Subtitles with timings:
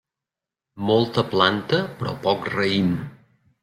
[0.87, 2.95] Molta planta però poc raïm.